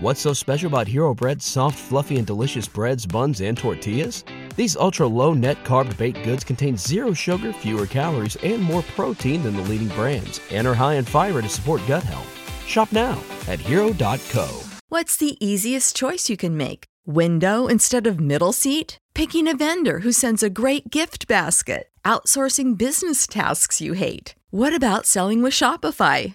What's 0.00 0.20
so 0.20 0.32
special 0.32 0.68
about 0.68 0.86
Hero 0.86 1.12
Bread's 1.12 1.44
soft, 1.44 1.76
fluffy, 1.76 2.18
and 2.18 2.26
delicious 2.26 2.68
breads, 2.68 3.04
buns, 3.04 3.40
and 3.40 3.58
tortillas? 3.58 4.22
These 4.54 4.76
ultra 4.76 5.08
low 5.08 5.34
net 5.34 5.64
carb 5.64 5.96
baked 5.98 6.22
goods 6.22 6.44
contain 6.44 6.76
zero 6.76 7.12
sugar, 7.12 7.52
fewer 7.52 7.84
calories, 7.84 8.36
and 8.44 8.62
more 8.62 8.82
protein 8.94 9.42
than 9.42 9.56
the 9.56 9.62
leading 9.62 9.88
brands, 9.88 10.40
and 10.52 10.68
are 10.68 10.74
high 10.74 10.94
in 10.94 11.04
fiber 11.04 11.42
to 11.42 11.48
support 11.48 11.80
gut 11.88 12.04
health. 12.04 12.32
Shop 12.64 12.92
now 12.92 13.20
at 13.48 13.58
hero.co. 13.58 14.62
What's 14.88 15.16
the 15.16 15.36
easiest 15.44 15.96
choice 15.96 16.30
you 16.30 16.36
can 16.36 16.56
make? 16.56 16.84
Window 17.04 17.66
instead 17.66 18.06
of 18.06 18.20
middle 18.20 18.52
seat? 18.52 18.98
Picking 19.14 19.48
a 19.48 19.56
vendor 19.56 19.98
who 20.00 20.12
sends 20.12 20.44
a 20.44 20.50
great 20.50 20.90
gift 20.90 21.26
basket? 21.26 21.88
Outsourcing 22.04 22.78
business 22.78 23.26
tasks 23.26 23.80
you 23.80 23.94
hate? 23.94 24.36
What 24.50 24.72
about 24.72 25.06
selling 25.06 25.42
with 25.42 25.54
Shopify? 25.54 26.34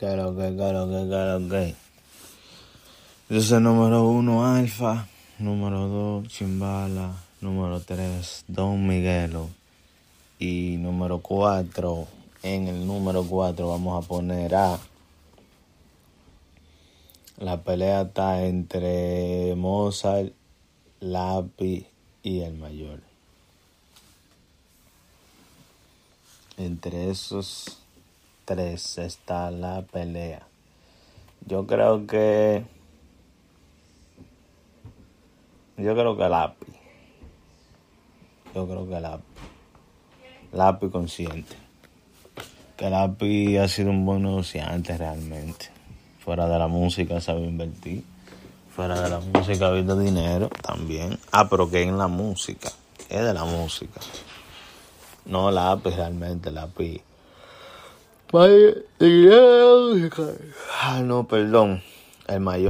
Ok, 0.00 0.06
ok, 0.18 0.38
ok, 0.38 0.60
ok, 0.80 1.14
ok. 1.44 1.74
Entonces, 3.28 3.60
número 3.60 4.08
uno, 4.08 4.46
Alfa. 4.46 5.06
Número 5.38 5.88
dos, 5.88 6.28
Chimbala. 6.28 7.16
Número 7.42 7.80
tres, 7.80 8.42
Don 8.48 8.86
Miguelo. 8.86 9.50
Y 10.38 10.78
número 10.78 11.18
cuatro, 11.18 12.08
en 12.42 12.68
el 12.68 12.86
número 12.86 13.24
cuatro 13.24 13.68
vamos 13.68 14.02
a 14.02 14.08
poner 14.08 14.54
a... 14.54 14.80
La 17.36 17.62
pelea 17.62 18.00
está 18.00 18.42
entre 18.46 19.54
Mozart, 19.54 20.32
Lápiz 21.00 21.84
y 22.22 22.40
el 22.40 22.54
mayor. 22.54 23.00
Entre 26.56 27.10
esos 27.10 27.79
tres 28.50 28.98
está 28.98 29.48
la 29.52 29.82
pelea. 29.82 30.42
Yo 31.46 31.68
creo 31.68 32.04
que... 32.04 32.64
Yo 35.76 35.94
creo 35.94 36.16
que 36.16 36.28
lápiz. 36.28 36.74
Yo 38.52 38.66
creo 38.66 38.88
que 38.88 38.98
lápiz. 38.98 39.24
Lápiz 40.52 40.90
consciente. 40.90 41.54
Que 42.76 42.90
lápiz 42.90 43.56
ha 43.58 43.68
sido 43.68 43.90
un 43.90 44.04
buen 44.04 44.24
negociante 44.24 44.98
realmente. 44.98 45.66
Fuera 46.18 46.48
de 46.48 46.58
la 46.58 46.66
música 46.66 47.20
sabe 47.20 47.42
invertir. 47.42 48.02
Fuera 48.74 49.00
de 49.00 49.10
la 49.10 49.20
música 49.20 49.68
ha 49.68 49.70
visto 49.70 49.96
dinero 49.96 50.48
también. 50.60 51.16
Ah, 51.30 51.48
pero 51.48 51.70
que 51.70 51.82
en 51.82 51.96
la 51.96 52.08
música. 52.08 52.72
Es 53.08 53.22
de 53.22 53.32
la 53.32 53.44
música. 53.44 54.00
No 55.26 55.52
lápiz 55.52 55.94
realmente, 55.94 56.50
lápiz. 56.50 57.00
Ah, 60.82 61.02
no, 61.02 61.26
perdón. 61.26 61.82
El 62.28 62.40
mayor. 62.40 62.69